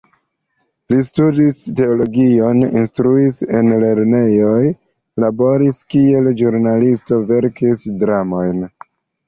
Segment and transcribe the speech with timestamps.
[0.93, 4.57] Li studis teologion, instruis en lernejoj,
[5.27, 8.69] laboris kiel ĵurnalisto, verkis dramojn.